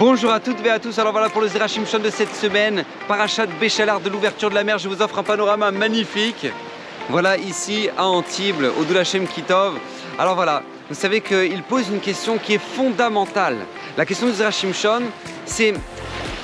Bonjour 0.00 0.32
à 0.32 0.40
toutes 0.40 0.64
et 0.64 0.70
à 0.70 0.78
tous, 0.78 0.98
alors 0.98 1.12
voilà 1.12 1.28
pour 1.28 1.42
le 1.42 1.48
Zerachim 1.48 1.84
Shon 1.84 1.98
de 1.98 2.08
cette 2.08 2.34
semaine, 2.34 2.84
Parachat 3.06 3.44
Béchalar 3.60 4.00
de 4.00 4.08
l'ouverture 4.08 4.48
de 4.48 4.54
la 4.54 4.64
mer, 4.64 4.78
je 4.78 4.88
vous 4.88 5.02
offre 5.02 5.18
un 5.18 5.22
panorama 5.22 5.70
magnifique. 5.72 6.46
Voilà 7.10 7.36
ici 7.36 7.90
à 7.98 8.06
Antibes, 8.06 8.64
au 8.80 8.84
Doulachem 8.84 9.26
Kitov. 9.26 9.74
Alors 10.18 10.36
voilà, 10.36 10.62
vous 10.88 10.94
savez 10.94 11.20
qu'il 11.20 11.62
pose 11.64 11.90
une 11.90 12.00
question 12.00 12.38
qui 12.38 12.54
est 12.54 12.62
fondamentale. 12.76 13.58
La 13.98 14.06
question 14.06 14.26
du 14.28 14.32
Zerachim 14.32 14.72
Shon, 14.72 15.02
c'est, 15.44 15.72
vous 15.72 15.78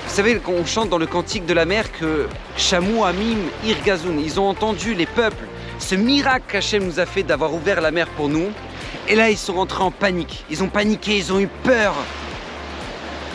savez 0.06 0.36
qu'on 0.36 0.66
chante 0.66 0.90
dans 0.90 0.98
le 0.98 1.06
cantique 1.06 1.46
de 1.46 1.54
la 1.54 1.64
mer 1.64 1.90
que 1.92 2.26
Shamou, 2.58 3.06
Amim, 3.06 3.38
Irgazoun, 3.64 4.20
ils 4.20 4.38
ont 4.38 4.50
entendu 4.50 4.92
les 4.92 5.06
peuples, 5.06 5.46
ce 5.78 5.94
miracle 5.94 6.44
qu'Hachem 6.46 6.84
nous 6.84 7.00
a 7.00 7.06
fait 7.06 7.22
d'avoir 7.22 7.54
ouvert 7.54 7.80
la 7.80 7.90
mer 7.90 8.06
pour 8.18 8.28
nous. 8.28 8.48
Et 9.08 9.14
là, 9.14 9.30
ils 9.30 9.38
sont 9.38 9.54
rentrés 9.54 9.82
en 9.82 9.90
panique. 9.90 10.44
Ils 10.50 10.62
ont 10.62 10.68
paniqué, 10.68 11.16
ils 11.16 11.32
ont 11.32 11.40
eu 11.40 11.48
peur. 11.64 11.94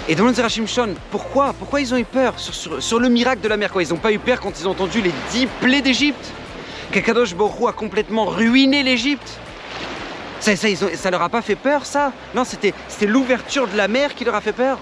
Et 0.08 0.16
dans 0.16 0.26
le 0.26 0.34
Zerachim 0.34 0.66
Shon, 0.66 0.96
pourquoi 1.12 1.54
Pourquoi 1.58 1.80
ils 1.80 1.94
ont 1.94 1.98
eu 1.98 2.06
peur 2.06 2.34
sur, 2.38 3.00
le 3.00 3.10
miracle 3.10 3.42
de 3.42 3.48
la 3.48 3.58
mer 3.58 3.72
quoi? 3.72 3.84
Ils 3.84 3.90
n'ont 3.90 3.98
pas 3.98 4.12
eu 4.12 4.20
peur 4.20 4.40
quand 4.40 4.60
ils 4.60 4.68
ont 4.68 4.72
entendu 4.72 5.02
les 5.02 5.12
dix 5.32 5.48
plaies 5.60 5.82
d'Égypte? 5.82 6.32
Kakadosh 6.92 7.36
Borou 7.36 7.68
a 7.68 7.74
complètement 7.74 8.26
ruiné 8.26 8.84
l'Égypte? 8.84 9.40
Ça, 10.40 10.56
ça, 10.56 10.68
ça, 10.96 11.12
leur 11.12 11.22
a 11.22 11.30
pas 11.30 11.44
fait 11.44 11.56
peur, 11.56 11.86
ça? 11.86 12.12
Non, 12.34 12.44
c'était 12.44 12.74
l'ouverture 13.06 13.68
de 13.68 13.78
la 13.78 13.88
mer 13.88 14.16
qui 14.16 14.26
leur 14.26 14.34
a 14.34 14.42
fait 14.42 14.54
peur. 14.54 14.80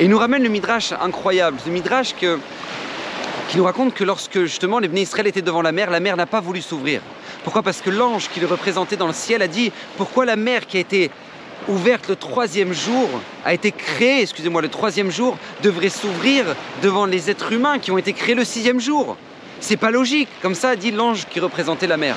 Et 0.00 0.04
il 0.04 0.10
nous 0.10 0.18
ramène 0.18 0.42
le 0.42 0.48
Midrash 0.48 0.92
incroyable, 1.00 1.58
ce 1.64 1.70
Midrash 1.70 2.14
qui 2.14 2.26
nous 3.56 3.64
raconte 3.64 3.94
que 3.94 4.04
lorsque 4.04 4.40
justement 4.40 4.80
les 4.80 4.88
Bnei 4.88 5.02
Israël 5.02 5.26
étaient 5.28 5.42
devant 5.42 5.62
la 5.62 5.72
mer, 5.72 5.90
la 5.90 6.00
mer 6.00 6.16
n'a 6.16 6.26
pas 6.26 6.40
voulu 6.40 6.62
s'ouvrir. 6.62 7.00
Pourquoi? 7.44 7.62
Parce 7.62 7.80
que 7.80 7.90
l'ange 7.90 8.28
qui 8.28 8.40
le 8.40 8.46
représentait 8.46 8.96
dans 8.96 9.06
le 9.06 9.12
ciel 9.12 9.40
a 9.40 9.48
dit 9.48 9.72
pourquoi 9.96 10.24
la 10.24 10.36
mer 10.36 10.66
qui 10.66 10.76
a 10.76 10.80
été 10.80 11.10
ouverte 11.66 12.08
le 12.08 12.16
troisième 12.16 12.72
jour, 12.72 13.08
a 13.44 13.54
été 13.54 13.72
créée, 13.72 14.22
excusez-moi, 14.22 14.62
le 14.62 14.68
troisième 14.68 15.10
jour, 15.10 15.36
devrait 15.62 15.88
s'ouvrir 15.88 16.44
devant 16.82 17.06
les 17.06 17.30
êtres 17.30 17.52
humains 17.52 17.78
qui 17.78 17.90
ont 17.90 17.98
été 17.98 18.12
créés 18.12 18.34
le 18.34 18.44
sixième 18.44 18.80
jour. 18.80 19.16
C'est 19.60 19.76
pas 19.76 19.90
logique, 19.90 20.28
comme 20.40 20.54
ça 20.54 20.76
dit 20.76 20.90
l'ange 20.90 21.26
qui 21.28 21.40
représentait 21.40 21.86
la 21.86 21.96
mer. 21.96 22.14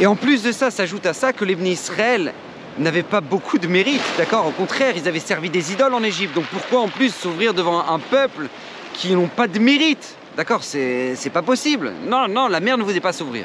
Et 0.00 0.06
en 0.06 0.16
plus 0.16 0.42
de 0.42 0.52
ça, 0.52 0.70
s'ajoute 0.70 1.06
à 1.06 1.12
ça 1.12 1.32
que 1.32 1.44
les 1.44 1.54
Israël 1.70 2.32
n'avaient 2.78 3.02
pas 3.02 3.20
beaucoup 3.20 3.58
de 3.58 3.66
mérite, 3.66 4.02
d'accord? 4.16 4.46
Au 4.46 4.52
contraire, 4.52 4.94
ils 4.96 5.06
avaient 5.06 5.20
servi 5.20 5.50
des 5.50 5.72
idoles 5.72 5.94
en 5.94 6.02
Égypte, 6.02 6.34
donc 6.34 6.46
pourquoi 6.46 6.80
en 6.80 6.88
plus 6.88 7.14
s'ouvrir 7.14 7.54
devant 7.54 7.86
un 7.86 7.98
peuple 7.98 8.48
qui 8.94 9.12
n'ont 9.12 9.28
pas 9.28 9.46
de 9.46 9.58
mérite? 9.58 10.16
D'accord 10.36 10.62
C'est 10.62 11.32
pas 11.32 11.42
possible. 11.42 11.92
Non, 12.06 12.28
non, 12.28 12.48
la 12.48 12.60
mer 12.60 12.78
ne 12.78 12.82
vous 12.82 12.96
est 12.96 13.00
pas 13.00 13.12
s'ouvrir. 13.12 13.44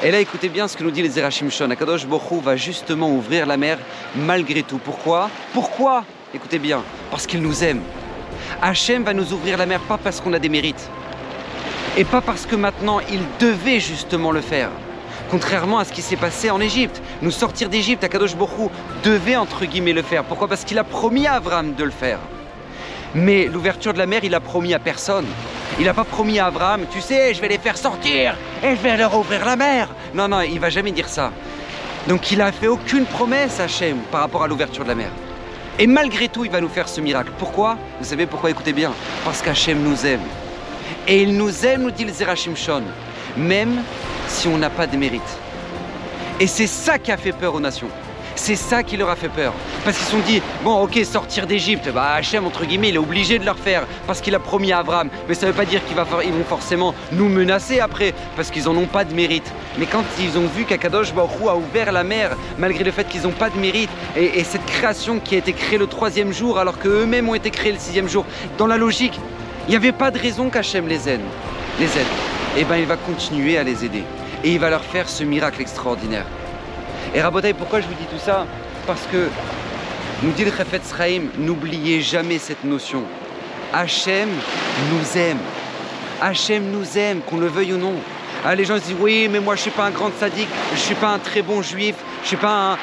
Et 0.00 0.12
là, 0.12 0.20
écoutez 0.20 0.48
bien 0.48 0.68
ce 0.68 0.76
que 0.76 0.84
nous 0.84 0.92
dit 0.92 1.02
les 1.02 1.08
Zerachim 1.08 1.50
Shon. 1.50 1.70
Akadosh 1.70 2.06
Borou 2.06 2.40
va 2.40 2.54
justement 2.54 3.10
ouvrir 3.10 3.46
la 3.46 3.56
mer 3.56 3.78
malgré 4.14 4.62
tout. 4.62 4.78
Pourquoi? 4.78 5.28
Pourquoi? 5.52 6.04
Écoutez 6.32 6.60
bien, 6.60 6.84
parce 7.10 7.26
qu'il 7.26 7.42
nous 7.42 7.64
aime. 7.64 7.80
Hachem 8.62 9.02
va 9.02 9.12
nous 9.12 9.32
ouvrir 9.32 9.58
la 9.58 9.66
mer 9.66 9.80
pas 9.80 9.98
parce 9.98 10.20
qu'on 10.20 10.32
a 10.34 10.38
des 10.38 10.48
mérites. 10.48 10.88
Et 11.96 12.04
pas 12.04 12.20
parce 12.20 12.46
que 12.46 12.54
maintenant 12.54 13.00
il 13.10 13.18
devait 13.40 13.80
justement 13.80 14.30
le 14.30 14.40
faire. 14.40 14.70
Contrairement 15.32 15.80
à 15.80 15.84
ce 15.84 15.92
qui 15.92 16.02
s'est 16.02 16.14
passé 16.14 16.48
en 16.48 16.60
Égypte. 16.60 17.02
Nous 17.20 17.32
sortir 17.32 17.68
d'Égypte, 17.68 18.04
Akadosh 18.04 18.36
Borou 18.36 18.70
devait 19.02 19.34
entre 19.34 19.64
guillemets 19.64 19.94
le 19.94 20.02
faire. 20.02 20.22
Pourquoi? 20.22 20.46
Parce 20.46 20.62
qu'il 20.62 20.78
a 20.78 20.84
promis 20.84 21.26
à 21.26 21.34
Abraham 21.34 21.74
de 21.74 21.82
le 21.82 21.90
faire. 21.90 22.20
Mais 23.16 23.46
l'ouverture 23.46 23.94
de 23.94 23.98
la 23.98 24.06
mer, 24.06 24.20
il 24.22 24.36
a 24.36 24.40
promis 24.40 24.74
à 24.74 24.78
personne. 24.78 25.26
Il 25.78 25.84
n'a 25.84 25.94
pas 25.94 26.04
promis 26.04 26.40
à 26.40 26.46
Abraham, 26.46 26.86
tu 26.90 27.00
sais, 27.00 27.32
je 27.34 27.40
vais 27.40 27.46
les 27.46 27.58
faire 27.58 27.76
sortir 27.76 28.34
et 28.64 28.74
je 28.74 28.82
vais 28.82 28.96
leur 28.96 29.16
ouvrir 29.16 29.44
la 29.44 29.54
mer. 29.54 29.88
Non, 30.12 30.26
non, 30.26 30.40
il 30.40 30.58
va 30.58 30.70
jamais 30.70 30.90
dire 30.90 31.08
ça. 31.08 31.30
Donc 32.08 32.32
il 32.32 32.38
n'a 32.38 32.50
fait 32.50 32.66
aucune 32.66 33.04
promesse 33.04 33.60
à 33.60 33.64
Hachem 33.64 33.98
par 34.10 34.22
rapport 34.22 34.42
à 34.42 34.48
l'ouverture 34.48 34.82
de 34.82 34.88
la 34.88 34.96
mer. 34.96 35.10
Et 35.78 35.86
malgré 35.86 36.28
tout, 36.28 36.44
il 36.44 36.50
va 36.50 36.60
nous 36.60 36.68
faire 36.68 36.88
ce 36.88 37.00
miracle. 37.00 37.30
Pourquoi? 37.38 37.78
Vous 38.00 38.06
savez 38.06 38.26
pourquoi? 38.26 38.50
Écoutez 38.50 38.72
bien. 38.72 38.92
Parce 39.24 39.40
qu'Hachem 39.40 39.80
nous 39.80 40.04
aime. 40.04 40.22
Et 41.06 41.22
il 41.22 41.36
nous 41.36 41.64
aime, 41.64 41.82
nous 41.82 41.90
dit 41.92 42.04
le 42.04 42.12
Zerachim 42.12 42.56
Shon, 42.56 42.82
même 43.36 43.82
si 44.26 44.48
on 44.48 44.58
n'a 44.58 44.70
pas 44.70 44.88
de 44.88 44.96
mérite. 44.96 45.38
Et 46.40 46.48
c'est 46.48 46.66
ça 46.66 46.98
qui 46.98 47.12
a 47.12 47.16
fait 47.16 47.32
peur 47.32 47.54
aux 47.54 47.60
nations. 47.60 47.88
C'est 48.38 48.54
ça 48.54 48.84
qui 48.84 48.96
leur 48.96 49.10
a 49.10 49.16
fait 49.16 49.28
peur. 49.28 49.52
Parce 49.84 49.96
qu'ils 49.96 50.06
se 50.06 50.12
sont 50.12 50.20
dit, 50.20 50.40
bon 50.62 50.80
ok, 50.80 50.98
sortir 51.04 51.46
d'Égypte, 51.46 51.90
bah 51.92 52.12
Hachem, 52.14 52.46
entre 52.46 52.64
guillemets, 52.64 52.90
il 52.90 52.94
est 52.94 52.98
obligé 52.98 53.38
de 53.38 53.44
leur 53.44 53.58
faire, 53.58 53.84
parce 54.06 54.20
qu'il 54.20 54.34
a 54.34 54.38
promis 54.38 54.72
à 54.72 54.78
Abraham. 54.78 55.10
Mais 55.28 55.34
ça 55.34 55.44
ne 55.44 55.50
veut 55.50 55.56
pas 55.56 55.64
dire 55.64 55.82
qu'ils 55.84 55.96
vont 55.96 56.44
forcément 56.48 56.94
nous 57.12 57.28
menacer 57.28 57.80
après, 57.80 58.14
parce 58.36 58.50
qu'ils 58.50 58.64
n'en 58.64 58.76
ont 58.76 58.86
pas 58.86 59.04
de 59.04 59.12
mérite. 59.12 59.52
Mais 59.76 59.86
quand 59.86 60.04
ils 60.20 60.38
ont 60.38 60.46
vu 60.46 60.64
qu'Akadosh 60.64 61.12
Baruch 61.12 61.48
a 61.48 61.56
ouvert 61.56 61.90
la 61.90 62.04
mer, 62.04 62.36
malgré 62.58 62.84
le 62.84 62.92
fait 62.92 63.08
qu'ils 63.08 63.22
n'ont 63.22 63.32
pas 63.32 63.50
de 63.50 63.58
mérite, 63.58 63.90
et, 64.16 64.44
cette 64.44 64.64
création 64.66 65.18
qui 65.18 65.34
a 65.34 65.38
été 65.38 65.52
créée 65.52 65.76
le 65.76 65.88
troisième 65.88 66.32
jour, 66.32 66.58
alors 66.58 66.78
qu'eux-mêmes 66.78 67.28
ont 67.28 67.34
été 67.34 67.50
créés 67.50 67.72
le 67.72 67.78
sixième 67.78 68.08
jour, 68.08 68.24
dans 68.56 68.68
la 68.68 68.78
logique, 68.78 69.18
il 69.66 69.70
n'y 69.70 69.76
avait 69.76 69.92
pas 69.92 70.12
de 70.12 70.18
raison 70.18 70.48
qu'Hachem 70.48 70.86
les 70.86 71.08
aide. 71.08 71.20
Les 71.80 71.86
aide. 71.86 72.06
Eh 72.56 72.64
bien 72.64 72.76
il 72.76 72.86
va 72.86 72.96
continuer 72.96 73.58
à 73.58 73.64
les 73.64 73.84
aider. 73.84 74.04
Et 74.44 74.52
il 74.52 74.60
va 74.60 74.70
leur 74.70 74.84
faire 74.84 75.08
ce 75.08 75.24
miracle 75.24 75.60
extraordinaire. 75.60 76.24
Et 77.14 77.22
Rabotai, 77.22 77.54
pourquoi 77.54 77.80
je 77.80 77.86
vous 77.86 77.94
dis 77.94 78.04
tout 78.04 78.18
ça? 78.18 78.46
Parce 78.86 79.02
que, 79.10 79.28
nous 80.22 80.32
dit 80.32 80.44
le 80.44 80.50
Chafetz 80.50 80.86
Sraïm, 80.88 81.30
n'oubliez 81.38 82.02
jamais 82.02 82.38
cette 82.38 82.64
notion. 82.64 83.02
Hachem 83.72 84.28
nous 84.28 85.18
aime. 85.18 85.38
Hachem 86.20 86.70
nous 86.70 86.98
aime, 86.98 87.20
qu'on 87.22 87.38
le 87.38 87.46
veuille 87.46 87.72
ou 87.72 87.78
non. 87.78 87.94
Ah, 88.44 88.54
les 88.54 88.64
gens 88.64 88.76
se 88.76 88.82
disent 88.82 88.96
oui, 89.00 89.28
mais 89.30 89.40
moi 89.40 89.56
je 89.56 89.62
suis 89.62 89.70
pas 89.70 89.84
un 89.84 89.90
grand 89.90 90.10
sadique, 90.18 90.48
je 90.74 90.80
suis 90.80 90.94
pas 90.94 91.08
un 91.08 91.18
très 91.18 91.42
bon 91.42 91.62
juif, 91.62 91.96
je 92.22 92.28
suis 92.28 92.36
pas 92.36 92.72
un. 92.72 92.78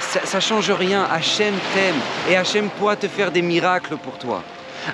Ça, 0.00 0.20
ça 0.24 0.40
change 0.40 0.70
rien. 0.70 1.06
Hachem 1.10 1.54
t'aime 1.72 1.94
et 2.28 2.36
Hachem 2.36 2.68
pourra 2.68 2.96
te 2.96 3.06
faire 3.06 3.30
des 3.30 3.42
miracles 3.42 3.96
pour 3.96 4.18
toi. 4.18 4.42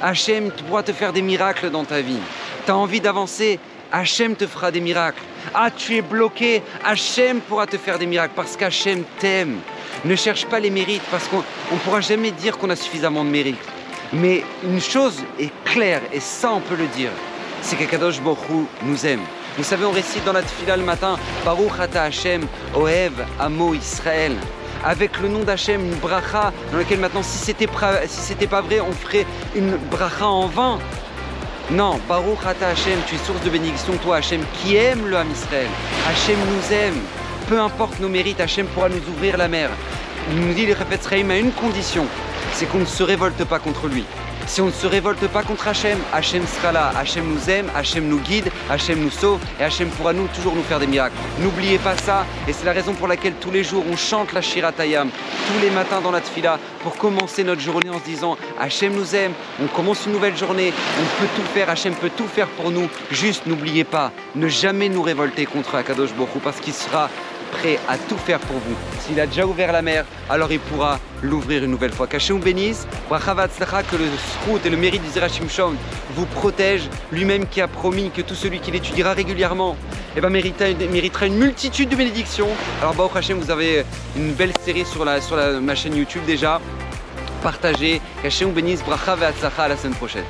Hachem 0.02 0.50
pourra 0.50 0.82
te 0.82 0.92
faire 0.92 1.14
des 1.14 1.22
miracles 1.22 1.70
dans 1.70 1.84
ta 1.84 2.02
vie. 2.02 2.20
Tu 2.66 2.70
as 2.70 2.76
envie 2.76 3.00
d'avancer, 3.00 3.58
Hachem 3.90 4.36
te 4.36 4.46
fera 4.46 4.70
des 4.70 4.80
miracles. 4.80 5.22
Ah, 5.54 5.70
tu 5.70 5.96
es 5.96 6.02
bloqué, 6.02 6.62
Hachem 6.84 7.40
pourra 7.40 7.66
te 7.66 7.78
faire 7.78 7.98
des 7.98 8.06
miracles 8.06 8.34
parce 8.36 8.56
qu'Hachem 8.56 9.04
t'aime. 9.18 9.60
Ne 10.04 10.14
cherche 10.14 10.46
pas 10.46 10.60
les 10.60 10.70
mérites 10.70 11.02
parce 11.10 11.26
qu'on 11.28 11.38
ne 11.38 11.78
pourra 11.80 12.00
jamais 12.00 12.30
dire 12.30 12.58
qu'on 12.58 12.70
a 12.70 12.76
suffisamment 12.76 13.24
de 13.24 13.30
mérites. 13.30 13.56
Mais 14.12 14.44
une 14.62 14.80
chose 14.80 15.22
est 15.38 15.52
claire, 15.64 16.02
et 16.12 16.20
ça 16.20 16.50
on 16.52 16.60
peut 16.60 16.76
le 16.76 16.86
dire, 16.88 17.10
c'est 17.60 17.76
qu'Akadosh 17.76 18.20
Borou 18.20 18.66
nous 18.82 19.06
aime. 19.06 19.20
Vous 19.56 19.64
savez, 19.64 19.84
on 19.84 19.90
récite 19.90 20.24
dans 20.24 20.32
la 20.32 20.42
tefila 20.42 20.76
le 20.76 20.84
matin 20.84 21.18
Baruch 21.44 21.80
Ata 21.80 22.04
Hashem, 22.04 22.46
Oev, 22.76 23.12
Amo 23.40 23.74
Israël. 23.74 24.36
Avec 24.84 25.18
le 25.18 25.28
nom 25.28 25.40
d'Hachem, 25.40 25.84
une 25.84 25.96
bracha 25.96 26.52
dans 26.70 26.78
laquelle 26.78 27.00
maintenant, 27.00 27.22
si 27.22 27.38
c'était 27.38 27.66
si 28.06 28.46
pas 28.46 28.60
vrai, 28.60 28.80
on 28.80 28.92
ferait 28.92 29.26
une 29.56 29.76
bracha 29.90 30.26
en 30.26 30.46
vain. 30.46 30.78
Non, 31.70 32.00
Baruch 32.08 32.46
Ata 32.46 32.68
Hashem, 32.68 32.98
tu 33.06 33.16
es 33.16 33.18
source 33.18 33.42
de 33.44 33.50
bénédiction, 33.50 33.92
toi 33.98 34.16
Hashem, 34.16 34.40
qui 34.54 34.76
aime 34.76 35.06
le 35.06 35.18
Ham 35.18 35.30
Israël. 35.30 35.68
Hashem 36.08 36.38
nous 36.38 36.74
aime. 36.74 36.98
Peu 37.46 37.60
importe 37.60 38.00
nos 38.00 38.08
mérites, 38.08 38.40
Hashem 38.40 38.66
pourra 38.68 38.88
nous 38.88 39.06
ouvrir 39.06 39.36
la 39.36 39.48
mer. 39.48 39.68
Il 40.30 40.40
nous 40.40 40.54
dit 40.54 40.64
le 40.64 40.74
Chafetz 40.74 41.06
Chaim 41.06 41.28
à 41.28 41.36
une 41.36 41.52
condition, 41.52 42.06
c'est 42.54 42.64
qu'on 42.64 42.78
ne 42.78 42.86
se 42.86 43.02
révolte 43.02 43.44
pas 43.44 43.58
contre 43.58 43.86
lui. 43.86 44.04
Si 44.48 44.62
on 44.62 44.66
ne 44.66 44.72
se 44.72 44.86
révolte 44.86 45.28
pas 45.28 45.42
contre 45.42 45.68
Hachem, 45.68 45.98
Hachem 46.10 46.42
sera 46.46 46.72
là. 46.72 46.90
Hachem 46.98 47.22
nous 47.28 47.50
aime, 47.50 47.70
Hachem 47.76 48.08
nous 48.08 48.18
guide, 48.18 48.50
Hachem 48.70 48.98
nous 48.98 49.10
sauve 49.10 49.40
et 49.60 49.62
Hachem 49.62 49.90
pourra 49.90 50.14
nous 50.14 50.26
toujours 50.28 50.54
nous 50.54 50.62
faire 50.62 50.80
des 50.80 50.86
miracles. 50.86 51.14
N'oubliez 51.40 51.78
pas 51.78 51.94
ça 51.98 52.24
et 52.48 52.54
c'est 52.54 52.64
la 52.64 52.72
raison 52.72 52.94
pour 52.94 53.08
laquelle 53.08 53.34
tous 53.34 53.50
les 53.50 53.62
jours 53.62 53.84
on 53.92 53.94
chante 53.94 54.32
la 54.32 54.40
Shiratayam, 54.40 55.10
tous 55.10 55.62
les 55.62 55.70
matins 55.70 56.00
dans 56.00 56.10
la 56.10 56.22
Tfila 56.22 56.58
pour 56.82 56.96
commencer 56.96 57.44
notre 57.44 57.60
journée 57.60 57.90
en 57.90 57.98
se 57.98 58.04
disant 58.04 58.38
Hachem 58.58 58.94
nous 58.94 59.14
aime, 59.14 59.32
on 59.62 59.66
commence 59.66 60.06
une 60.06 60.12
nouvelle 60.12 60.36
journée, 60.36 60.72
on 60.98 61.20
peut 61.20 61.28
tout 61.36 61.46
faire, 61.52 61.68
Hachem 61.68 61.94
peut 61.94 62.10
tout 62.16 62.26
faire 62.26 62.48
pour 62.48 62.70
nous. 62.70 62.88
Juste 63.10 63.44
n'oubliez 63.46 63.84
pas, 63.84 64.12
ne 64.34 64.48
jamais 64.48 64.88
nous 64.88 65.02
révolter 65.02 65.44
contre 65.44 65.74
Akadosh 65.74 66.14
Borou 66.14 66.40
parce 66.42 66.58
qu'il 66.60 66.72
sera 66.72 67.10
prêt 67.52 67.78
à 67.88 67.96
tout 67.96 68.16
faire 68.16 68.38
pour 68.40 68.56
vous. 68.56 68.76
S'il 69.00 69.20
a 69.20 69.26
déjà 69.26 69.46
ouvert 69.46 69.72
la 69.72 69.82
mer, 69.82 70.04
alors 70.28 70.50
il 70.52 70.60
pourra 70.60 70.98
l'ouvrir 71.22 71.64
une 71.64 71.70
nouvelle 71.70 71.92
fois. 71.92 72.06
Cachez-vous 72.06 72.38
bénisse, 72.38 72.86
que 73.08 73.96
le 73.96 74.06
srout 74.42 74.64
et 74.64 74.70
le 74.70 74.76
mérite 74.76 75.02
du 75.02 75.10
Zerachim 75.10 75.48
Shom 75.48 75.76
vous 76.14 76.26
protège, 76.26 76.82
lui-même 77.12 77.46
qui 77.46 77.60
a 77.60 77.68
promis 77.68 78.10
que 78.10 78.22
tout 78.22 78.34
celui 78.34 78.60
qui 78.60 78.70
l'étudiera 78.70 79.12
régulièrement 79.12 79.76
eh 80.16 80.20
ben, 80.20 80.30
méritera, 80.30 81.26
une 81.26 81.36
multitude 81.36 81.88
de 81.88 81.96
bénédictions. 81.96 82.48
Alors 82.80 82.94
Baruch 82.94 83.30
vous 83.30 83.50
avez 83.50 83.84
une 84.16 84.32
belle 84.32 84.52
série 84.64 84.84
sur, 84.84 85.04
la, 85.04 85.20
sur 85.20 85.36
ma 85.60 85.74
chaîne 85.74 85.96
YouTube 85.96 86.22
déjà. 86.26 86.60
Partagez, 87.42 88.00
cachez-vous 88.22 88.52
bénisse, 88.52 88.82
bracha 88.82 89.16
à 89.58 89.68
la 89.68 89.76
semaine 89.76 89.94
prochaine. 89.94 90.24